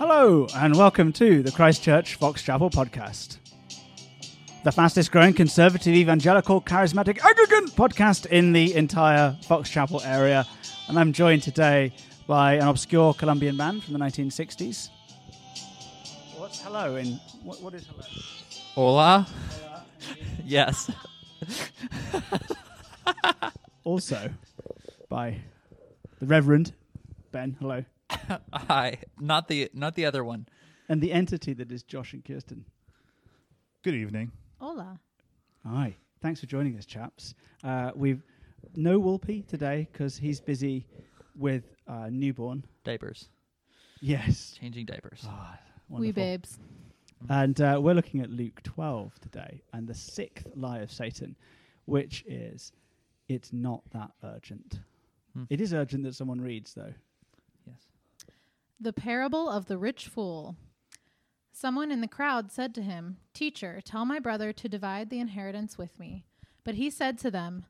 Hello, 0.00 0.46
and 0.56 0.74
welcome 0.78 1.12
to 1.12 1.42
the 1.42 1.52
Christchurch 1.52 2.14
Fox 2.14 2.40
Chapel 2.42 2.70
podcast, 2.70 3.36
the 4.64 4.72
fastest 4.72 5.12
growing 5.12 5.34
conservative, 5.34 5.92
evangelical, 5.94 6.62
charismatic, 6.62 7.22
Anglican 7.22 7.66
podcast 7.76 8.24
in 8.24 8.54
the 8.54 8.74
entire 8.74 9.36
Fox 9.42 9.68
Chapel 9.68 10.00
area. 10.02 10.46
And 10.88 10.98
I'm 10.98 11.12
joined 11.12 11.42
today 11.42 11.92
by 12.26 12.54
an 12.54 12.66
obscure 12.66 13.12
Colombian 13.12 13.58
band 13.58 13.84
from 13.84 13.92
the 13.92 13.98
1960s. 13.98 14.88
What's 16.38 16.62
hello 16.62 16.96
in 16.96 17.20
what, 17.42 17.60
what 17.60 17.74
is 17.74 17.86
hello? 17.86 18.06
Hola. 18.74 19.26
yes. 20.46 20.90
Also 23.84 24.30
by 25.10 25.36
the 26.20 26.26
Reverend 26.26 26.72
Ben. 27.32 27.56
Hello, 27.60 27.84
Hi. 28.52 28.98
Not 29.18 29.48
the 29.48 29.70
not 29.74 29.94
the 29.94 30.04
other 30.06 30.24
one. 30.24 30.46
and 30.88 31.00
the 31.00 31.12
entity 31.12 31.52
that 31.54 31.70
is 31.70 31.82
Josh 31.82 32.12
and 32.12 32.24
Kirsten. 32.24 32.64
Good 33.82 33.94
evening. 33.94 34.32
Hola. 34.60 34.98
Hi. 35.66 35.96
Thanks 36.20 36.40
for 36.40 36.46
joining 36.46 36.76
us, 36.76 36.84
chaps. 36.86 37.34
Uh, 37.64 37.92
we've 37.94 38.22
no 38.76 39.00
Wolpe 39.00 39.46
today 39.46 39.88
because 39.92 40.16
he's 40.16 40.40
busy 40.40 40.86
with 41.36 41.64
uh, 41.88 42.08
newborn. 42.10 42.64
Diapers. 42.84 43.28
Yes. 44.00 44.56
Changing 44.60 44.86
diapers. 44.86 45.22
Ah, 45.26 45.58
We 45.88 45.94
wonderful. 46.08 46.22
babes. 46.22 46.58
And 47.28 47.60
uh, 47.60 47.78
we're 47.82 47.94
looking 47.94 48.20
at 48.20 48.30
Luke 48.30 48.62
12 48.62 49.18
today 49.20 49.62
and 49.74 49.86
the 49.86 49.94
sixth 49.94 50.46
lie 50.56 50.78
of 50.78 50.90
Satan, 50.90 51.36
which 51.84 52.24
is 52.26 52.72
it's 53.28 53.52
not 53.52 53.82
that 53.92 54.10
urgent. 54.24 54.80
Hmm. 55.34 55.44
It 55.50 55.60
is 55.60 55.74
urgent 55.74 56.04
that 56.04 56.14
someone 56.14 56.40
reads, 56.40 56.72
though. 56.74 56.94
Yes. 57.66 57.76
The 58.82 58.94
parable 58.94 59.50
of 59.50 59.66
the 59.66 59.76
rich 59.76 60.06
fool. 60.06 60.56
Someone 61.52 61.90
in 61.90 62.00
the 62.00 62.08
crowd 62.08 62.50
said 62.50 62.74
to 62.74 62.82
him, 62.82 63.18
Teacher, 63.34 63.82
tell 63.84 64.06
my 64.06 64.18
brother 64.18 64.54
to 64.54 64.68
divide 64.70 65.10
the 65.10 65.20
inheritance 65.20 65.76
with 65.76 65.98
me. 65.98 66.24
But 66.64 66.76
he 66.76 66.88
said 66.88 67.18
to 67.18 67.30
them, 67.30 67.66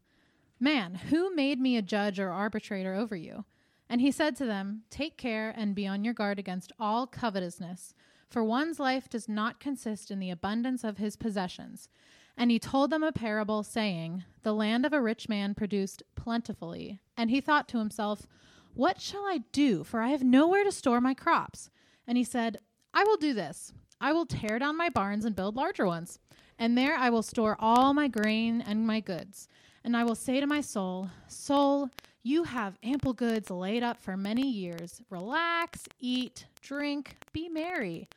Man, 0.60 0.94
who 0.94 1.34
made 1.34 1.58
me 1.58 1.76
a 1.76 1.82
judge 1.82 2.20
or 2.20 2.30
arbitrator 2.30 2.94
over 2.94 3.16
you? 3.16 3.44
And 3.88 4.00
he 4.00 4.12
said 4.12 4.36
to 4.36 4.46
them, 4.46 4.82
Take 4.88 5.16
care 5.16 5.52
and 5.56 5.74
be 5.74 5.84
on 5.84 6.04
your 6.04 6.14
guard 6.14 6.38
against 6.38 6.72
all 6.78 7.08
covetousness, 7.08 7.92
for 8.28 8.44
one's 8.44 8.78
life 8.78 9.08
does 9.08 9.28
not 9.28 9.58
consist 9.58 10.12
in 10.12 10.20
the 10.20 10.30
abundance 10.30 10.84
of 10.84 10.98
his 10.98 11.16
possessions. 11.16 11.88
And 12.36 12.52
he 12.52 12.60
told 12.60 12.90
them 12.90 13.02
a 13.02 13.10
parable, 13.10 13.64
saying, 13.64 14.22
The 14.44 14.54
land 14.54 14.86
of 14.86 14.92
a 14.92 15.02
rich 15.02 15.28
man 15.28 15.56
produced 15.56 16.04
plentifully. 16.14 17.00
And 17.16 17.30
he 17.30 17.40
thought 17.40 17.66
to 17.70 17.78
himself, 17.78 18.28
What 18.74 19.00
shall 19.00 19.24
I 19.24 19.40
do? 19.52 19.84
For 19.84 20.00
I 20.00 20.08
have 20.08 20.22
nowhere 20.22 20.64
to 20.64 20.72
store 20.72 21.00
my 21.00 21.14
crops. 21.14 21.70
And 22.06 22.16
he 22.16 22.24
said, 22.24 22.58
I 22.94 23.04
will 23.04 23.16
do 23.16 23.32
this. 23.34 23.72
I 24.00 24.12
will 24.12 24.26
tear 24.26 24.58
down 24.58 24.76
my 24.76 24.88
barns 24.88 25.24
and 25.24 25.36
build 25.36 25.56
larger 25.56 25.86
ones. 25.86 26.18
And 26.58 26.76
there 26.76 26.96
I 26.96 27.10
will 27.10 27.22
store 27.22 27.56
all 27.58 27.94
my 27.94 28.08
grain 28.08 28.60
and 28.60 28.86
my 28.86 29.00
goods. 29.00 29.48
And 29.84 29.96
I 29.96 30.04
will 30.04 30.14
say 30.14 30.40
to 30.40 30.46
my 30.46 30.60
soul, 30.60 31.10
Soul, 31.28 31.90
you 32.22 32.44
have 32.44 32.78
ample 32.82 33.14
goods 33.14 33.50
laid 33.50 33.82
up 33.82 34.02
for 34.02 34.16
many 34.16 34.48
years. 34.48 35.00
Relax, 35.08 35.84
eat, 36.00 36.46
drink, 36.60 37.16
be 37.32 37.48
merry. 37.48 38.08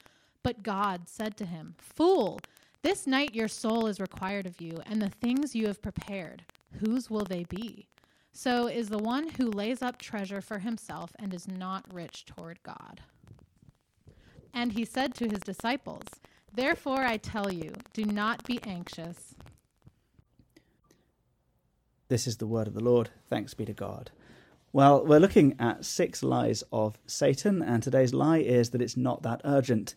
But 0.44 0.62
God 0.62 1.08
said 1.08 1.38
to 1.38 1.46
him, 1.46 1.76
Fool, 1.78 2.40
this 2.82 3.08
night 3.08 3.34
your 3.34 3.48
soul 3.48 3.88
is 3.88 4.02
required 4.02 4.46
of 4.46 4.60
you, 4.60 4.82
and 4.86 5.02
the 5.02 5.10
things 5.10 5.56
you 5.56 5.68
have 5.68 5.82
prepared, 5.82 6.44
whose 6.80 7.10
will 7.10 7.24
they 7.24 7.46
be? 7.46 7.88
So 8.34 8.68
is 8.68 8.90
the 8.90 8.98
one 8.98 9.30
who 9.30 9.50
lays 9.50 9.84
up 9.84 10.00
treasure 10.00 10.42
for 10.42 10.60
himself 10.60 11.16
and 11.20 11.34
is 11.34 11.48
not 11.48 11.86
rich 11.94 12.26
toward 12.26 12.62
God. 12.64 13.02
And 14.54 14.72
he 14.74 14.86
said 14.86 15.14
to 15.16 15.30
his 15.30 15.40
disciples, 15.40 16.04
Therefore 16.52 17.04
I 17.04 17.18
tell 17.18 17.54
you, 17.54 17.74
do 17.94 18.06
not 18.06 18.44
be 18.46 18.60
anxious. 18.64 19.36
This 22.10 22.28
is 22.28 22.38
the 22.38 22.48
word 22.48 22.68
of 22.68 22.74
the 22.74 22.84
Lord. 22.84 23.12
Thanks 23.30 23.54
be 23.54 23.66
to 23.66 23.74
God. 23.74 24.12
Well, 24.72 25.06
we're 25.06 25.20
looking 25.20 25.56
at 25.60 25.86
six 25.86 26.24
lies 26.24 26.64
of 26.72 26.98
Satan, 27.06 27.62
and 27.62 27.84
today's 27.84 28.14
lie 28.14 28.40
is 28.40 28.72
that 28.72 28.82
it's 28.82 28.98
not 28.98 29.22
that 29.22 29.42
urgent. 29.46 29.94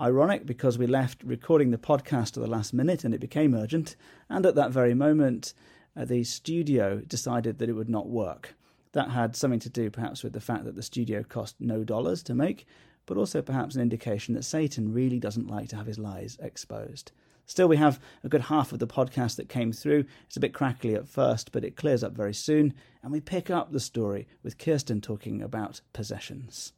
Ironic 0.00 0.46
because 0.46 0.78
we 0.78 0.86
left 0.86 1.22
recording 1.24 1.72
the 1.72 1.78
podcast 1.78 2.36
at 2.36 2.42
the 2.42 2.46
last 2.46 2.72
minute 2.72 3.04
and 3.04 3.12
it 3.12 3.20
became 3.20 3.54
urgent, 3.54 3.96
and 4.28 4.46
at 4.46 4.54
that 4.54 4.70
very 4.70 4.94
moment, 4.94 5.52
Uh, 5.96 6.04
the 6.04 6.24
studio 6.24 7.00
decided 7.00 7.58
that 7.58 7.68
it 7.68 7.74
would 7.74 7.90
not 7.90 8.08
work. 8.08 8.54
That 8.92 9.10
had 9.10 9.36
something 9.36 9.60
to 9.60 9.68
do 9.70 9.90
perhaps 9.90 10.22
with 10.22 10.32
the 10.32 10.40
fact 10.40 10.64
that 10.64 10.76
the 10.76 10.82
studio 10.82 11.22
cost 11.22 11.56
no 11.60 11.84
dollars 11.84 12.22
to 12.24 12.34
make, 12.34 12.66
but 13.06 13.16
also 13.16 13.42
perhaps 13.42 13.74
an 13.74 13.82
indication 13.82 14.34
that 14.34 14.44
Satan 14.44 14.92
really 14.92 15.18
doesn't 15.18 15.48
like 15.48 15.68
to 15.68 15.76
have 15.76 15.86
his 15.86 15.98
lies 15.98 16.38
exposed. 16.40 17.12
Still, 17.46 17.66
we 17.66 17.78
have 17.78 17.98
a 18.22 18.28
good 18.28 18.42
half 18.42 18.72
of 18.72 18.78
the 18.78 18.86
podcast 18.86 19.34
that 19.36 19.48
came 19.48 19.72
through. 19.72 20.04
It's 20.26 20.36
a 20.36 20.40
bit 20.40 20.54
crackly 20.54 20.94
at 20.94 21.08
first, 21.08 21.50
but 21.50 21.64
it 21.64 21.76
clears 21.76 22.04
up 22.04 22.12
very 22.12 22.34
soon, 22.34 22.74
and 23.02 23.10
we 23.10 23.20
pick 23.20 23.50
up 23.50 23.72
the 23.72 23.80
story 23.80 24.28
with 24.44 24.58
Kirsten 24.58 25.00
talking 25.00 25.42
about 25.42 25.80
possessions. 25.92 26.72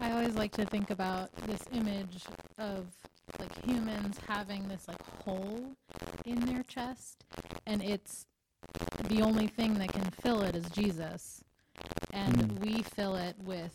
I 0.00 0.12
always 0.12 0.36
like 0.36 0.52
to 0.52 0.64
think 0.64 0.90
about 0.90 1.34
this 1.48 1.62
image 1.72 2.22
of 2.58 2.86
like 3.40 3.64
humans 3.64 4.18
having 4.28 4.68
this 4.68 4.86
like 4.88 5.02
hole 5.24 5.72
in 6.24 6.40
their 6.46 6.62
chest 6.64 7.24
and 7.66 7.82
it's 7.82 8.26
the 9.08 9.22
only 9.22 9.46
thing 9.46 9.74
that 9.74 9.92
can 9.92 10.10
fill 10.10 10.42
it 10.42 10.54
is 10.56 10.68
Jesus. 10.70 11.42
And 12.12 12.36
Mm. 12.36 12.58
we 12.60 12.82
fill 12.82 13.16
it 13.16 13.36
with 13.44 13.72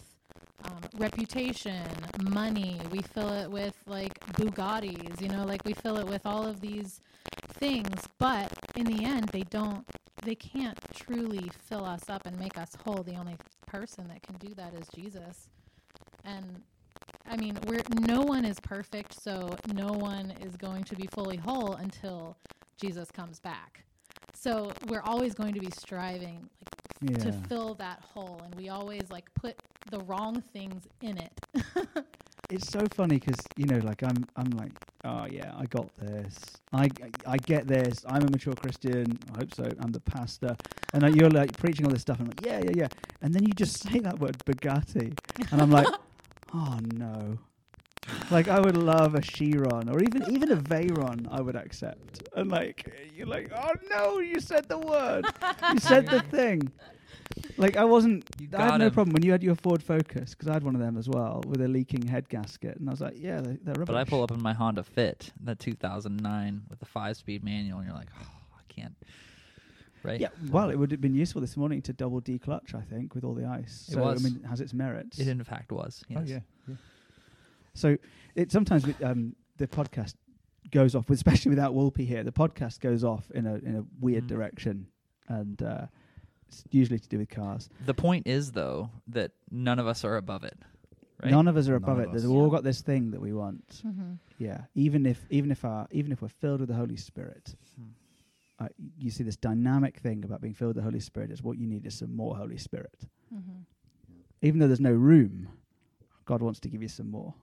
um, 0.65 0.79
reputation, 0.97 1.83
money. 2.21 2.79
We 2.91 3.01
fill 3.01 3.31
it 3.33 3.49
with 3.49 3.75
like 3.87 4.19
Bugattis, 4.33 5.21
you 5.21 5.27
know, 5.29 5.45
like 5.45 5.63
we 5.65 5.73
fill 5.73 5.97
it 5.97 6.07
with 6.07 6.25
all 6.25 6.45
of 6.45 6.61
these 6.61 7.01
things. 7.53 8.07
But 8.19 8.51
in 8.75 8.85
the 8.85 9.03
end, 9.03 9.29
they 9.29 9.41
don't, 9.43 9.85
they 10.23 10.35
can't 10.35 10.77
truly 10.93 11.49
fill 11.67 11.85
us 11.85 12.09
up 12.09 12.25
and 12.25 12.37
make 12.39 12.57
us 12.57 12.75
whole. 12.83 13.03
The 13.03 13.15
only 13.15 13.37
person 13.65 14.07
that 14.09 14.21
can 14.23 14.35
do 14.37 14.53
that 14.55 14.73
is 14.73 14.87
Jesus. 14.93 15.47
And 16.23 16.61
I 17.31 17.37
mean, 17.37 17.57
we're 17.65 17.81
no 18.01 18.21
one 18.21 18.43
is 18.43 18.59
perfect, 18.59 19.21
so 19.21 19.55
no 19.73 19.93
one 19.93 20.33
is 20.41 20.57
going 20.57 20.83
to 20.83 20.95
be 20.95 21.07
fully 21.07 21.37
whole 21.37 21.75
until 21.75 22.35
Jesus 22.79 23.09
comes 23.09 23.39
back. 23.39 23.85
So 24.33 24.73
we're 24.89 25.01
always 25.01 25.33
going 25.33 25.53
to 25.53 25.61
be 25.61 25.71
striving 25.71 26.49
like, 27.01 27.19
to 27.19 27.31
fill 27.47 27.75
that 27.75 28.01
hole, 28.01 28.41
and 28.43 28.53
we 28.55 28.67
always 28.67 29.03
like 29.09 29.33
put 29.33 29.55
the 29.89 29.99
wrong 29.99 30.43
things 30.53 30.83
in 31.01 31.17
it. 31.17 32.05
It's 32.51 32.67
so 32.67 32.81
funny 32.95 33.17
because 33.17 33.37
you 33.55 33.65
know, 33.65 33.77
like 33.77 34.03
I'm, 34.03 34.25
I'm 34.35 34.49
like, 34.57 34.73
oh 35.05 35.25
yeah, 35.25 35.53
I 35.57 35.65
got 35.67 35.89
this. 35.95 36.37
I, 36.73 36.89
I 37.25 37.37
get 37.37 37.65
this. 37.65 38.03
I'm 38.05 38.23
a 38.23 38.29
mature 38.29 38.53
Christian. 38.53 39.17
I 39.33 39.37
hope 39.37 39.55
so. 39.55 39.63
I'm 39.79 39.93
the 39.93 40.01
pastor, 40.01 40.57
and 40.93 41.03
like, 41.03 41.15
you're 41.15 41.29
like 41.29 41.57
preaching 41.57 41.85
all 41.85 41.93
this 41.93 42.01
stuff. 42.01 42.19
I'm 42.19 42.25
like, 42.25 42.45
yeah, 42.45 42.59
yeah, 42.61 42.71
yeah. 42.75 42.87
And 43.21 43.33
then 43.33 43.43
you 43.45 43.53
just 43.53 43.81
say 43.83 43.99
that 43.99 44.19
word 44.19 44.37
Bugatti, 44.39 45.17
and 45.49 45.61
I'm 45.61 45.71
like, 45.71 45.87
oh 46.53 46.79
no. 46.93 47.37
Like 48.31 48.47
I 48.47 48.59
would 48.59 48.77
love 48.77 49.15
a 49.15 49.21
Chiron 49.21 49.89
or 49.89 50.01
even 50.01 50.29
even 50.31 50.51
a 50.51 50.57
Veyron. 50.57 51.27
I 51.31 51.41
would 51.41 51.55
accept. 51.55 52.23
And 52.35 52.49
like 52.49 52.91
you're 53.15 53.27
like, 53.27 53.51
oh 53.55 53.71
no, 53.89 54.19
you 54.19 54.39
said 54.39 54.67
the 54.67 54.77
word. 54.77 55.25
You 55.73 55.79
said 55.79 56.07
the 56.07 56.19
thing. 56.31 56.71
Like 57.57 57.77
I 57.77 57.85
wasn't. 57.85 58.25
I 58.53 58.61
had 58.61 58.69
got 58.69 58.79
no 58.79 58.87
him. 58.87 58.91
problem 58.93 59.13
when 59.13 59.23
you 59.23 59.31
had 59.31 59.43
your 59.43 59.55
Ford 59.55 59.81
Focus 59.83 60.31
because 60.31 60.47
I 60.47 60.53
had 60.53 60.63
one 60.63 60.75
of 60.75 60.81
them 60.81 60.97
as 60.97 61.07
well 61.07 61.43
with 61.47 61.61
a 61.61 61.67
leaking 61.67 62.05
head 62.07 62.27
gasket, 62.27 62.77
and 62.77 62.89
I 62.89 62.91
was 62.91 63.01
like, 63.01 63.13
yeah, 63.17 63.39
they're, 63.39 63.57
they're 63.63 63.73
rubbish. 63.75 63.87
But 63.87 63.95
I 63.95 64.03
pull 64.03 64.23
up 64.23 64.31
in 64.31 64.41
my 64.41 64.53
Honda 64.53 64.83
Fit, 64.83 65.31
that 65.43 65.59
2009 65.59 66.63
with 66.69 66.79
the 66.79 66.85
five-speed 66.85 67.43
manual, 67.43 67.79
and 67.79 67.87
you're 67.87 67.95
like, 67.95 68.09
oh, 68.21 68.27
I 68.57 68.61
can't. 68.73 68.95
Right? 70.03 70.19
Yeah, 70.19 70.29
well, 70.49 70.69
it 70.69 70.77
would 70.77 70.91
have 70.91 71.01
been 71.01 71.13
useful 71.13 71.41
this 71.41 71.55
morning 71.55 71.81
to 71.83 71.93
double 71.93 72.21
declutch, 72.21 72.73
I 72.73 72.81
think, 72.81 73.13
with 73.13 73.23
all 73.23 73.33
the 73.35 73.45
ice. 73.45 73.85
It 73.87 73.93
So 73.93 74.01
was. 74.03 74.25
I 74.25 74.29
mean, 74.29 74.41
it 74.43 74.47
has 74.47 74.59
its 74.61 74.73
merits. 74.73 75.19
It 75.19 75.27
in 75.27 75.43
fact 75.43 75.71
was. 75.71 76.03
Yes. 76.09 76.19
Oh 76.21 76.25
yeah. 76.25 76.39
yeah. 76.67 76.75
So 77.73 77.97
it 78.35 78.51
sometimes 78.51 78.85
we- 78.87 78.95
um, 79.05 79.35
the 79.57 79.67
podcast 79.67 80.15
goes 80.71 80.95
off, 80.95 81.09
especially 81.09 81.49
without 81.51 81.73
Wolpe 81.73 82.05
here. 82.05 82.23
The 82.23 82.31
podcast 82.31 82.79
goes 82.79 83.03
off 83.03 83.29
in 83.31 83.45
a 83.45 83.55
in 83.55 83.75
a 83.77 83.83
weird 83.99 84.25
Mm. 84.25 84.27
direction, 84.27 84.87
and 85.27 85.61
uh, 85.61 85.85
it's 86.47 86.63
usually 86.71 86.99
to 86.99 87.07
do 87.07 87.17
with 87.19 87.29
cars. 87.29 87.69
The 87.85 87.93
point 87.93 88.27
is, 88.27 88.51
though, 88.51 88.89
that 89.09 89.31
none 89.51 89.79
of 89.79 89.87
us 89.87 90.03
are 90.03 90.17
above 90.17 90.43
it. 90.43 90.57
Right? 91.21 91.31
None 91.31 91.47
of 91.47 91.55
us 91.55 91.67
are 91.67 91.73
None 91.79 91.83
above 91.83 91.99
it. 91.99 92.09
us. 92.09 92.23
We've 92.23 92.31
all 92.31 92.49
got 92.49 92.63
this 92.63 92.81
thing 92.81 93.11
that 93.11 93.21
we 93.21 93.31
want. 93.33 93.83
mm-hmm. 93.85 94.13
Yeah, 94.39 94.61
even 94.73 95.05
if 95.05 95.23
even 95.29 95.51
if 95.51 95.63
our 95.63 95.87
even 95.91 96.11
if 96.11 96.21
we're 96.23 96.27
filled 96.29 96.61
with 96.61 96.69
the 96.69 96.75
Holy 96.75 96.97
Spirit, 96.97 97.55
Hmm. 97.75 97.89
Uh, 98.61 98.67
you 98.97 99.09
see 99.09 99.23
this 99.23 99.35
dynamic 99.35 99.97
thing 99.99 100.23
about 100.23 100.41
being 100.41 100.53
filled 100.53 100.69
with 100.69 100.77
the 100.77 100.83
Holy 100.83 100.99
Spirit 100.99 101.31
is 101.31 101.41
what 101.41 101.57
you 101.57 101.65
need 101.67 101.85
is 101.85 101.97
some 101.97 102.15
more 102.15 102.35
Holy 102.37 102.57
Spirit. 102.57 103.05
Mm-hmm. 103.33 103.61
Even 104.41 104.59
though 104.59 104.67
there's 104.67 104.79
no 104.79 104.91
room, 104.93 105.47
God 106.25 106.41
wants 106.41 106.59
to 106.61 106.69
give 106.69 106.81
you 106.81 106.87
some 106.87 107.09
more. 107.09 107.33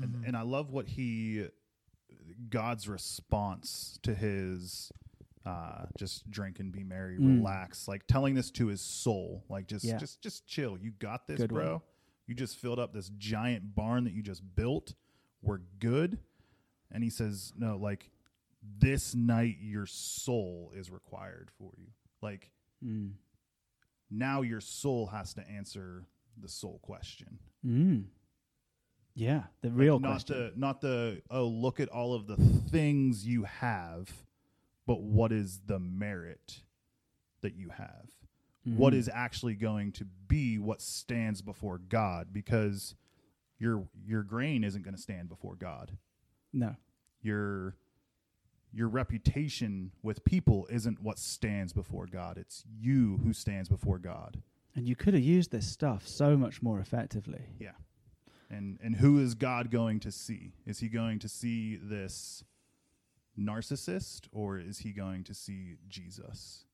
And, 0.00 0.10
Mhm. 0.14 0.28
and 0.28 0.36
I 0.36 0.42
love 0.42 0.70
what 0.70 0.88
he, 0.88 1.46
God's 2.50 2.88
response 2.88 3.98
to 4.02 4.14
his, 4.14 4.92
uh, 5.46 5.86
just 5.96 6.30
drink 6.30 6.60
and 6.60 6.70
be 6.72 6.82
merry, 6.82 7.18
Mm. 7.18 7.38
relax, 7.38 7.86
like 7.88 8.06
telling 8.06 8.34
this 8.34 8.50
to 8.52 8.66
his 8.66 8.80
soul, 8.80 9.44
like 9.48 9.66
just, 9.66 9.84
Yeah. 9.84 9.96
just, 9.98 10.20
just 10.20 10.46
chill. 10.46 10.76
You 10.76 10.90
got 10.98 11.26
this, 11.26 11.38
Good 11.38 11.52
one. 11.52 11.60
bro. 11.62 11.82
You 12.26 12.34
just 12.34 12.58
filled 12.58 12.78
up 12.78 12.92
this 12.92 13.08
giant 13.16 13.74
barn 13.74 14.04
that 14.04 14.12
you 14.12 14.22
just 14.22 14.42
built. 14.56 14.94
We're 15.42 15.60
good. 15.78 16.18
And 16.90 17.02
he 17.04 17.10
says, 17.10 17.52
No, 17.56 17.76
like 17.76 18.10
this 18.78 19.14
night 19.14 19.56
your 19.60 19.86
soul 19.86 20.72
is 20.74 20.90
required 20.90 21.50
for 21.58 21.70
you. 21.78 21.88
Like 22.22 22.50
Mm. 22.84 23.12
now 24.10 24.42
your 24.42 24.60
soul 24.60 25.06
has 25.06 25.32
to 25.34 25.48
answer 25.48 26.04
the 26.40 26.48
soul 26.48 26.78
question. 26.82 27.38
Mm. 27.64 28.04
Yeah, 29.14 29.44
the 29.62 29.68
Like, 29.70 29.78
real 29.78 29.98
not 29.98 30.10
question. 30.10 30.36
the 30.36 30.52
not 30.56 30.80
the 30.82 31.22
oh 31.30 31.46
look 31.48 31.80
at 31.80 31.88
all 31.88 32.12
of 32.14 32.26
the 32.26 32.36
things 32.36 33.26
you 33.26 33.44
have, 33.44 34.24
but 34.86 35.00
what 35.00 35.32
is 35.32 35.60
the 35.66 35.78
merit 35.78 36.62
that 37.40 37.54
you 37.54 37.70
have? 37.70 38.10
What 38.64 38.92
Mhm. 38.92 38.96
is 38.96 39.08
actually 39.08 39.54
going 39.54 39.92
to 39.92 40.04
be 40.04 40.58
what 40.58 40.82
stands 40.82 41.40
before 41.40 41.78
God? 41.78 42.32
Because 42.32 42.94
your 43.58 43.88
your 44.04 44.22
grain 44.22 44.64
isn't 44.64 44.82
going 44.82 44.94
to 44.96 45.00
stand 45.00 45.28
before 45.28 45.56
God. 45.56 45.96
no. 46.52 46.76
Your 47.22 47.74
your 48.72 48.88
reputation 48.88 49.92
with 50.02 50.24
people 50.24 50.66
isn't 50.70 51.02
what 51.02 51.18
stands 51.18 51.72
before 51.72 52.06
God. 52.06 52.38
It's 52.38 52.64
you 52.78 53.20
who 53.24 53.32
stands 53.32 53.68
before 53.68 53.98
God. 53.98 54.42
And 54.74 54.86
you 54.86 54.94
could 54.94 55.14
have 55.14 55.22
used 55.22 55.50
this 55.50 55.66
stuff 55.66 56.06
so 56.06 56.36
much 56.36 56.62
more 56.62 56.78
effectively. 56.78 57.46
Yeah. 57.58 57.72
And 58.50 58.78
and 58.82 58.96
who 58.96 59.18
is 59.18 59.34
God 59.34 59.70
going 59.70 60.00
to 60.00 60.12
see? 60.12 60.52
Is 60.66 60.78
he 60.80 60.88
going 60.88 61.18
to 61.20 61.28
see 61.28 61.76
this 61.76 62.44
narcissist 63.38 64.28
or 64.32 64.58
is 64.58 64.78
he 64.78 64.92
going 64.92 65.24
to 65.24 65.34
see 65.34 65.76
Jesus? 65.88 66.64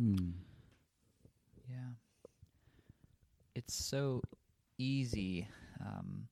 Mm. 0.00 0.32
Yeah. 1.68 1.94
It's 3.54 3.74
so 3.74 4.22
easy 4.78 5.48
um, 5.80 6.28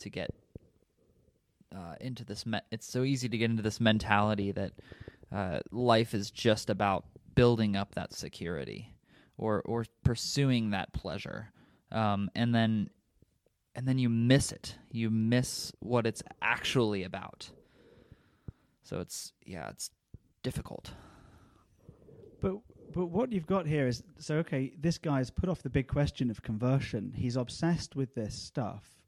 to 0.00 0.10
get 0.10 0.30
uh, 1.74 1.94
into 2.00 2.24
this. 2.24 2.46
Me- 2.46 2.60
it's 2.70 2.86
so 2.86 3.02
easy 3.02 3.28
to 3.28 3.38
get 3.38 3.50
into 3.50 3.62
this 3.62 3.80
mentality 3.80 4.52
that 4.52 4.72
uh, 5.32 5.60
life 5.70 6.14
is 6.14 6.30
just 6.30 6.70
about 6.70 7.04
building 7.34 7.76
up 7.76 7.94
that 7.94 8.12
security 8.12 8.94
or 9.38 9.62
or 9.64 9.84
pursuing 10.04 10.70
that 10.70 10.92
pleasure, 10.92 11.52
um, 11.92 12.30
and 12.34 12.54
then 12.54 12.90
and 13.74 13.86
then 13.86 13.98
you 13.98 14.08
miss 14.08 14.52
it. 14.52 14.76
You 14.90 15.10
miss 15.10 15.72
what 15.80 16.06
it's 16.06 16.22
actually 16.42 17.02
about. 17.04 17.50
So 18.82 19.00
it's 19.00 19.32
yeah, 19.46 19.68
it's 19.68 19.90
difficult. 20.42 20.92
But 22.40 22.56
but 22.92 23.06
what 23.06 23.32
you've 23.32 23.46
got 23.46 23.66
here 23.66 23.86
is 23.86 24.02
so 24.18 24.36
okay. 24.38 24.72
This 24.78 24.98
guy's 24.98 25.30
put 25.30 25.48
off 25.48 25.62
the 25.62 25.70
big 25.70 25.88
question 25.88 26.30
of 26.30 26.42
conversion. 26.42 27.12
He's 27.16 27.36
obsessed 27.36 27.94
with 27.94 28.14
this 28.14 28.34
stuff. 28.34 28.99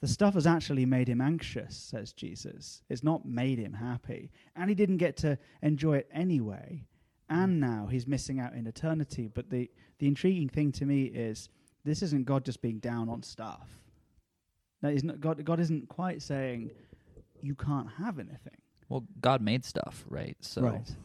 The 0.00 0.08
stuff 0.08 0.34
has 0.34 0.46
actually 0.46 0.84
made 0.84 1.08
him 1.08 1.20
anxious, 1.20 1.74
says 1.76 2.12
Jesus. 2.12 2.82
It's 2.90 3.02
not 3.02 3.24
made 3.24 3.58
him 3.58 3.72
happy, 3.72 4.30
and 4.54 4.68
he 4.68 4.74
didn't 4.74 4.98
get 4.98 5.16
to 5.18 5.38
enjoy 5.62 5.98
it 5.98 6.08
anyway. 6.12 6.84
And 7.30 7.58
now 7.58 7.86
he's 7.90 8.06
missing 8.06 8.38
out 8.38 8.52
in 8.54 8.66
eternity. 8.66 9.28
But 9.32 9.48
the 9.50 9.70
the 9.98 10.06
intriguing 10.08 10.48
thing 10.50 10.72
to 10.72 10.84
me 10.84 11.04
is 11.04 11.48
this 11.84 12.02
isn't 12.02 12.26
God 12.26 12.44
just 12.44 12.60
being 12.60 12.80
down 12.80 13.08
on 13.08 13.22
stuff. 13.22 13.68
No, 14.82 14.90
he's 14.90 15.04
not, 15.04 15.20
God 15.20 15.42
God 15.44 15.58
isn't 15.60 15.88
quite 15.88 16.20
saying 16.20 16.70
you 17.40 17.54
can't 17.54 17.88
have 17.98 18.18
anything. 18.18 18.56
Well, 18.90 19.04
God 19.22 19.40
made 19.40 19.64
stuff, 19.64 20.04
right? 20.08 20.36
So 20.40 20.62
Right. 20.62 20.96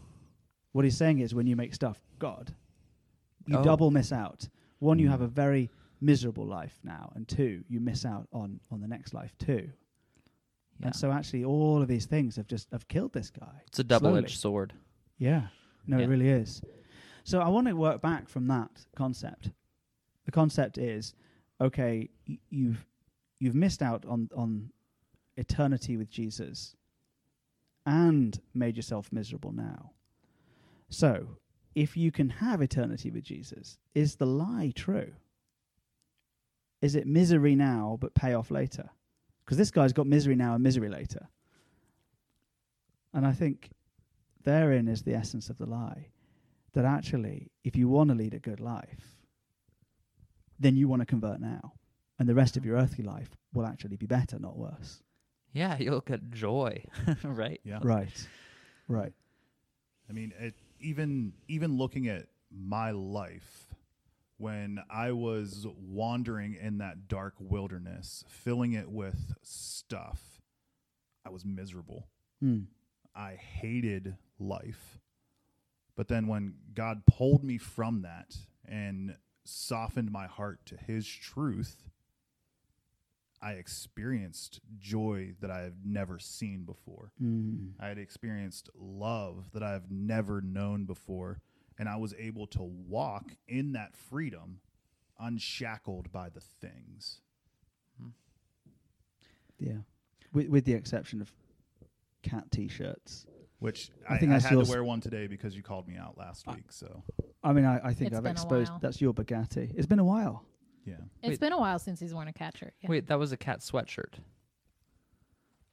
What 0.74 0.84
he's 0.86 0.98
saying 0.98 1.20
is 1.20 1.34
when 1.34 1.48
you 1.48 1.56
make 1.56 1.74
stuff 1.74 2.02
God, 2.20 2.54
you 3.48 3.58
Oh. 3.58 3.64
double 3.64 3.92
miss 3.92 4.12
out. 4.12 4.50
One, 4.80 5.00
you 5.00 5.08
Mm. 5.08 5.12
have 5.12 5.22
a 5.22 5.28
very 5.28 5.70
miserable 6.02 6.46
life 6.46 6.80
now, 6.84 7.12
and 7.16 7.28
two, 7.28 7.64
you 7.68 7.80
miss 7.80 8.06
out 8.06 8.28
on 8.32 8.60
on 8.72 8.82
the 8.82 8.88
next 8.88 9.14
life 9.14 9.34
too. 9.38 9.70
yeah. 10.80 10.88
And 10.88 10.96
so 10.96 11.12
actually, 11.12 11.44
all 11.46 11.82
of 11.82 11.88
these 11.88 12.06
things 12.06 12.36
have 12.38 12.48
just 12.48 12.68
have 12.72 12.88
killed 12.88 13.14
this 13.14 13.30
guy. 13.30 13.62
it's 13.68 13.80
a 13.80 13.84
double-edged 13.84 14.38
sword. 14.40 14.74
Yeah, 15.18 15.48
no, 15.88 15.98
Yeah. 15.98 16.06
it 16.06 16.08
really 16.08 16.30
is. 16.30 16.62
So 17.24 17.40
I 17.42 17.50
want 17.50 17.68
to 17.68 17.74
work 17.74 18.02
back 18.02 18.30
from 18.30 18.48
that 18.48 18.86
concept. 18.96 19.52
The 20.26 20.32
concept 20.32 20.78
is, 20.78 21.14
okay, 21.60 22.10
y- 22.28 22.38
you've 22.50 22.86
you've 23.40 23.56
missed 23.56 23.82
out 23.82 24.06
on 24.06 24.30
on 24.36 24.72
eternity 25.38 25.98
with 25.98 26.10
Jesus, 26.10 26.76
and 27.86 28.40
made 28.54 28.76
yourself 28.76 29.12
miserable 29.12 29.52
now. 29.52 29.92
So, 30.90 31.38
if 31.76 31.96
you 31.96 32.12
can 32.12 32.30
have 32.30 32.62
eternity 32.62 33.12
with 33.12 33.24
Jesus, 33.24 33.78
is 33.94 34.16
the 34.16 34.26
lie 34.26 34.72
true? 34.76 35.14
Is 36.82 36.96
it 36.96 37.08
misery 37.08 37.56
now 37.56 37.98
but 38.00 38.14
pay 38.14 38.34
off 38.34 38.52
later? 38.52 38.90
Because 39.44 39.58
this 39.58 39.72
guy's 39.72 39.94
got 39.94 40.08
misery 40.08 40.36
now 40.36 40.54
and 40.54 40.64
misery 40.64 40.90
later. 40.90 41.28
And 43.14 43.26
I 43.26 43.34
think 43.34 43.72
therein 44.44 44.88
is 44.88 45.02
the 45.04 45.16
essence 45.16 45.50
of 45.50 45.58
the 45.58 45.66
lie. 45.66 46.08
That 46.74 46.86
actually, 46.86 47.52
if 47.64 47.76
you 47.76 47.90
want 47.90 48.10
to 48.10 48.16
lead 48.16 48.36
a 48.36 48.40
good 48.40 48.60
life, 48.60 49.18
then 50.60 50.76
you 50.76 50.88
want 50.88 51.02
to 51.02 51.06
convert 51.06 51.42
now. 51.42 51.74
And 52.20 52.30
the 52.30 52.36
rest 52.36 52.58
of 52.58 52.66
your 52.66 52.78
earthly 52.78 53.04
life 53.04 53.30
will 53.54 53.66
actually 53.66 53.98
be 53.98 54.06
better, 54.06 54.38
not 54.38 54.58
worse. 54.58 55.02
Yeah, 55.52 55.78
you'll 55.80 56.02
get 56.02 56.30
joy, 56.30 56.84
right? 57.24 57.60
Yeah. 57.64 57.80
Right. 57.82 58.28
Right. 58.88 59.14
I 60.10 60.14
mean, 60.14 60.34
it, 60.40 60.54
even 60.80 61.34
even 61.48 61.78
looking 61.78 62.08
at 62.08 62.28
my 62.52 62.92
life 62.92 63.68
when 64.40 64.80
I 64.90 65.12
was 65.12 65.68
wandering 65.78 66.56
in 66.56 66.78
that 66.78 67.10
dark 67.10 67.36
wilderness, 67.40 68.24
filling 68.30 68.72
it 68.72 68.90
with 68.90 69.34
stuff, 69.44 70.42
I 71.26 71.30
was 71.30 71.44
miserable. 71.44 72.08
Mm. 72.42 72.68
I 73.14 73.34
hated 73.34 74.16
life. 74.40 75.00
But 75.98 76.08
then 76.08 76.28
when 76.28 76.54
God 76.74 77.06
pulled 77.06 77.44
me 77.44 77.58
from 77.58 78.04
that 78.04 78.38
and 78.66 79.18
softened 79.44 80.10
my 80.10 80.28
heart 80.28 80.66
to 80.68 80.78
his 80.78 81.06
truth, 81.06 81.90
I 83.42 83.54
experienced 83.54 84.62
joy 84.78 85.34
that 85.42 85.52
I 85.52 85.60
have 85.60 85.84
never 85.84 86.18
seen 86.18 86.64
before. 86.64 87.12
Mm. 87.22 87.72
I 87.78 87.88
had 87.88 87.98
experienced 87.98 88.70
love 88.74 89.50
that 89.54 89.64
I've 89.64 89.92
never 89.92 90.40
known 90.40 90.86
before. 90.86 91.42
And 91.80 91.90
I 91.90 91.96
was 91.96 92.14
able 92.20 92.46
to 92.48 92.62
walk 92.62 93.32
in 93.48 93.72
that 93.72 93.96
freedom 93.96 94.60
unshackled 95.18 96.12
by 96.12 96.30
the 96.30 96.42
things. 96.42 97.22
Yeah. 99.60 99.78
With, 100.34 100.50
with 100.50 100.66
the 100.66 100.74
exception 100.74 101.22
of 101.22 101.32
cat 102.22 102.52
t 102.52 102.68
shirts. 102.68 103.26
Which 103.60 103.90
I 104.08 104.14
I, 104.14 104.18
think 104.18 104.32
I 104.32 104.36
that's 104.36 104.46
had 104.46 104.64
to 104.64 104.70
wear 104.70 104.84
one 104.84 105.02
today 105.02 105.28
because 105.28 105.56
you 105.56 105.64
called 105.64 105.88
me 105.88 105.98
out 105.98 106.18
last 106.18 106.48
week. 106.48 106.72
So, 106.72 107.04
I 107.44 107.52
mean, 107.52 107.66
I, 107.66 107.80
I 107.84 107.94
think 107.94 108.12
It's 108.12 108.18
I've 108.18 108.26
exposed. 108.26 108.72
That's 108.80 109.02
your 109.02 109.14
Bugatti. 109.14 109.74
It's 109.76 109.86
been 109.88 110.00
a 110.00 110.04
while. 110.06 110.46
yeah. 110.86 110.94
It's 111.22 111.32
Wait. 111.32 111.40
been 111.42 111.52
a 111.52 111.60
while 111.60 111.78
since 111.78 112.00
he's 112.00 112.14
worn 112.14 112.30
a 112.30 112.34
cat 112.34 112.58
shirt. 112.58 112.74
Yeah. 112.82 112.90
Wait, 112.90 113.08
that 113.08 113.20
was 113.20 113.34
a 113.34 113.38
cat 113.38 113.60
sweatshirt. 113.60 114.14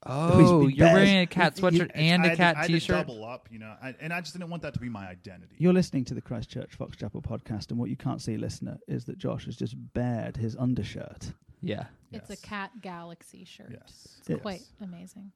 These 0.05 0.13
Oh, 0.15 0.67
big 0.67 0.77
you're 0.77 0.87
bears. 0.87 0.95
wearing 0.95 1.19
a 1.19 1.27
cat 1.27 1.57
You- 1.57 1.63
sweatshirt 1.63 1.91
and 1.95 2.23
I 2.23 2.27
a 2.27 2.29
had 2.29 2.33
to- 2.33 2.37
cat 2.37 2.57
I 2.57 2.61
had 2.61 2.67
to 2.69 2.73
t-shirt. 2.75 3.07
double 3.09 3.25
up, 3.25 3.49
you 3.51 3.59
know, 3.59 3.75
I, 3.83 3.95
and 4.01 4.13
I 4.13 4.21
just 4.21 4.35
didn't 4.35 4.51
want 4.51 4.63
that 4.63 4.75
to 4.75 4.81
be 4.81 4.89
my 4.89 5.09
identity. 5.09 5.57
You're 5.59 5.73
listening 5.73 6.05
to 6.07 6.15
the 6.15 6.21
Christchurch 6.21 6.75
Fox 6.75 6.97
Chapel 6.97 7.23
podcast, 7.23 7.71
and 7.71 7.79
what 7.79 7.91
you 7.91 7.97
can't 7.97 8.21
see, 8.23 8.37
listener, 8.37 8.79
is 8.87 9.05
that 9.07 9.19
Josh 9.19 9.47
has 9.47 9.57
just 9.57 9.75
bared 9.95 10.37
his 10.37 10.55
undershirt. 10.57 11.33
Yeah, 11.63 11.87
It's 12.13 12.31
Yes. 12.31 12.39
a 12.39 12.43
cat 12.47 12.71
galaxy 12.83 13.45
shirt. 13.45 13.71
Yes. 13.73 14.17
It's 14.21 14.29
Yes. 14.29 14.41
quite 14.43 14.63
amazing. 14.81 15.33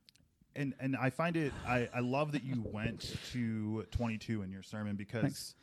and 0.56 0.74
and 0.80 0.96
I 0.96 1.10
find 1.10 1.36
it 1.36 1.52
I, 1.64 1.88
I 1.94 2.00
love 2.00 2.32
that 2.32 2.42
you 2.44 2.60
went 2.72 3.16
to 3.32 3.84
22 3.92 4.42
in 4.42 4.50
your 4.50 4.62
sermon 4.64 4.96
because 4.96 5.22
Thanks. 5.22 5.54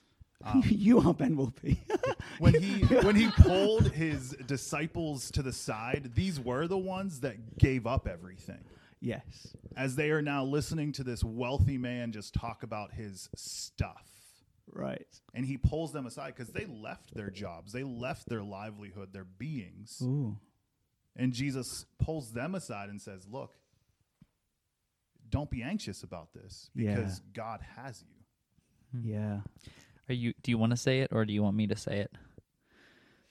um, 0.44 0.64
you 0.70 1.00
are 1.02 1.14
Ben 1.14 1.36
Wolpe. 1.36 1.78
when 2.40 2.54
he 2.62 2.80
when 3.06 3.16
he 3.16 3.30
pulled 3.32 3.92
his 3.92 4.32
disciples 4.48 5.30
to 5.32 5.44
the 5.44 5.52
side, 5.54 6.12
these 6.16 6.40
were 6.40 6.68
the 6.68 6.78
ones 6.78 7.20
that 7.22 7.58
gave 7.58 7.86
up 7.86 8.08
everything. 8.08 8.64
Yes. 9.00 9.56
As 9.76 9.96
they 9.96 10.12
are 10.12 10.22
now 10.22 10.44
listening 10.44 10.92
to 10.94 11.04
this 11.04 11.24
wealthy 11.24 11.78
man 11.78 12.12
just 12.12 12.34
talk 12.34 12.64
about 12.64 12.94
his 12.94 13.30
stuff. 13.36 14.04
Right. 14.72 15.08
And 15.34 15.46
he 15.46 15.58
pulls 15.58 15.94
them 15.94 16.06
aside 16.06 16.34
because 16.36 16.52
they 16.54 16.66
left 16.66 17.14
their 17.16 17.30
jobs, 17.30 17.72
they 17.72 17.84
left 17.84 18.28
their 18.28 18.44
livelihood, 18.44 19.14
their 19.14 19.24
beings. 19.26 20.00
Ooh. 20.04 20.38
And 21.16 21.34
Jesus 21.34 21.86
pulls 22.00 22.32
them 22.34 22.54
aside 22.54 22.90
and 22.90 23.02
says, 23.02 23.26
Look, 23.32 23.54
don't 25.30 25.50
be 25.50 25.62
anxious 25.64 26.04
about 26.04 26.34
this 26.34 26.70
Yeah. 26.76 26.96
because 26.96 27.22
God 27.34 27.62
has 27.76 28.04
you. 28.08 29.02
Yeah. 29.12 29.40
Are 30.10 30.14
you? 30.14 30.34
Do 30.42 30.52
you 30.52 30.58
want 30.58 30.72
to 30.72 30.78
say 30.78 31.00
it 31.02 31.10
or 31.12 31.26
do 31.26 31.34
you 31.34 31.44
want 31.44 31.56
me 31.56 31.68
to 31.68 31.76
say 31.76 32.00
it? 32.00 32.12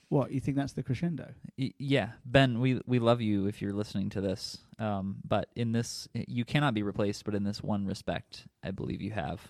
What 0.08 0.30
you 0.30 0.38
think 0.40 0.56
that's 0.56 0.72
the 0.72 0.82
crescendo? 0.84 1.32
Y- 1.58 1.72
yeah, 1.78 2.10
Ben, 2.24 2.60
we 2.60 2.80
we 2.86 2.98
love 3.00 3.20
you 3.20 3.46
if 3.46 3.60
you're 3.60 3.72
listening 3.72 4.08
to 4.10 4.20
this. 4.20 4.58
Um, 4.78 5.16
but 5.26 5.48
in 5.56 5.72
this, 5.72 6.08
you 6.14 6.44
cannot 6.44 6.74
be 6.74 6.82
replaced. 6.84 7.24
But 7.24 7.34
in 7.34 7.42
this 7.44 7.62
one 7.62 7.86
respect, 7.86 8.46
I 8.62 8.70
believe 8.70 9.00
you 9.02 9.10
have. 9.12 9.40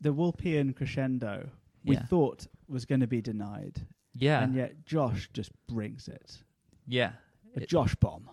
The 0.00 0.10
Wolpian 0.12 0.74
crescendo 0.76 1.48
we 1.84 1.94
Yeah. 1.96 2.02
thought 2.04 2.46
was 2.68 2.84
going 2.84 3.00
to 3.00 3.06
be 3.06 3.20
denied. 3.22 3.86
Yeah. 4.16 4.44
and 4.44 4.54
yet 4.54 4.84
Josh 4.86 5.28
just 5.32 5.50
brings 5.66 6.06
it. 6.08 6.42
yeah. 6.86 7.12
A 7.56 7.62
It- 7.62 7.68
Josh 7.68 7.94
bomb. 7.96 8.28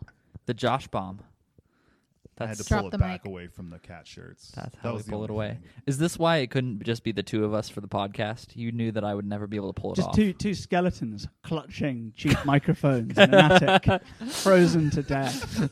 the 0.46 0.54
Josh 0.54 0.88
bomb. 0.88 1.22
I 2.44 2.48
had 2.48 2.58
to 2.58 2.64
pull 2.64 2.88
it 2.88 2.98
back 2.98 3.24
mic. 3.24 3.26
away 3.26 3.48
from 3.48 3.70
the 3.70 3.80
cat 3.80 4.08
shirts. 4.08 4.52
That's 4.56 4.72
That 4.76 4.82
how 4.82 4.90
we 4.92 4.96
was 4.98 5.06
the 5.06 5.12
pull 5.12 5.24
it 5.24 5.30
away. 5.30 5.50
thing. 5.62 5.64
Is 5.88 5.98
this 5.98 6.18
why 6.20 6.38
it 6.38 6.52
couldn't 6.52 6.84
just 6.84 7.04
be 7.04 7.12
the 7.12 7.24
two 7.24 7.46
of 7.46 7.54
us 7.54 7.70
for 7.70 7.82
the 7.82 7.88
podcast? 7.88 8.56
You 8.56 8.72
knew 8.72 8.92
that 8.92 9.04
I 9.04 9.14
would 9.16 9.26
never 9.26 9.48
be 9.48 9.58
able 9.58 9.74
to 9.74 9.80
pull 9.82 9.94
it 9.94 9.98
Just 9.98 10.10
off. 10.10 10.16
two 10.16 10.34
two 10.34 10.54
skeletons 10.54 11.28
clutching 11.44 12.14
cheap 12.16 12.38
microphones 12.46 13.18
in 13.18 13.34
an 13.34 13.52
attic, 13.52 14.02
frozen 14.30 14.90
to 14.92 15.04
death. 15.04 15.70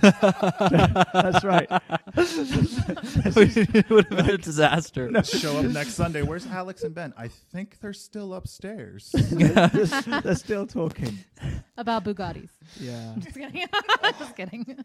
That's 0.00 1.44
right. 1.44 1.68
it 2.16 3.90
would 3.90 4.06
have 4.06 4.16
been 4.26 4.30
a 4.34 4.38
disaster. 4.38 5.10
Show 5.24 5.58
up 5.58 5.64
next 5.66 5.94
Sunday. 5.94 6.22
Where's 6.22 6.46
Alex 6.46 6.82
and 6.82 6.94
Ben? 6.94 7.12
I 7.16 7.28
think 7.28 7.78
they're 7.80 7.92
still 7.92 8.34
upstairs. 8.34 9.10
They're 9.12 10.34
still 10.34 10.66
talking. 10.66 11.18
About 11.76 12.04
Bugattis. 12.04 12.50
Yeah. 12.78 13.14
Just 13.18 13.36
kidding. 13.36 13.64
Just 14.18 14.36
kidding. 14.36 14.84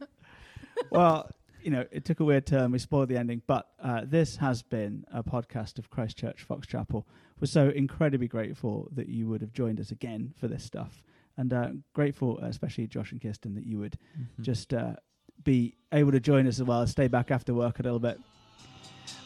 Well, 0.91 1.29
you 1.63 1.71
know, 1.71 1.85
it 1.91 2.05
took 2.05 2.19
a 2.19 2.23
weird 2.25 2.45
turn. 2.45 2.71
We 2.71 2.79
spoiled 2.79 3.09
the 3.09 3.17
ending, 3.17 3.41
but 3.47 3.67
uh, 3.81 4.01
this 4.05 4.35
has 4.37 4.61
been 4.61 5.05
a 5.11 5.23
podcast 5.23 5.79
of 5.79 5.89
Christchurch 5.89 6.43
Fox 6.43 6.67
Chapel. 6.67 7.07
We're 7.39 7.47
so 7.47 7.69
incredibly 7.69 8.27
grateful 8.27 8.89
that 8.93 9.07
you 9.09 9.27
would 9.27 9.41
have 9.41 9.51
joined 9.53 9.79
us 9.79 9.91
again 9.91 10.33
for 10.39 10.47
this 10.47 10.63
stuff, 10.63 11.03
and 11.37 11.51
uh, 11.53 11.69
grateful, 11.93 12.37
especially 12.39 12.87
Josh 12.87 13.11
and 13.11 13.21
Kirsten, 13.21 13.55
that 13.55 13.65
you 13.65 13.79
would 13.79 13.97
Mhm. 14.17 14.43
just 14.43 14.73
uh, 14.73 14.95
be 15.43 15.75
able 15.91 16.11
to 16.11 16.19
join 16.19 16.47
us 16.47 16.59
as 16.59 16.63
well, 16.65 16.85
stay 16.87 17.07
back 17.07 17.31
after 17.31 17.53
work 17.53 17.79
a 17.79 17.83
little 17.83 17.99
bit. 17.99 18.19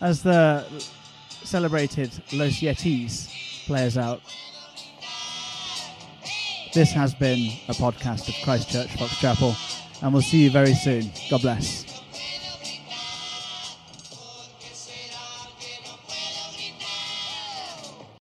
As 0.02 0.24
the 0.24 0.66
celebrated 1.44 2.12
Los 2.34 2.54
Yetis 2.62 3.66
plays 3.66 3.98
out, 3.98 4.22
this 6.74 6.92
has 6.92 7.14
been 7.14 7.52
a 7.68 7.74
podcast 7.74 8.28
of 8.30 8.36
Christchurch 8.44 8.90
Fox 8.98 9.18
Chapel, 9.20 9.56
and 10.02 10.14
we'll 10.14 10.22
see 10.22 10.44
you 10.44 10.50
very 10.52 10.74
soon. 10.74 11.10
God 11.30 11.42
bless. 11.42 11.89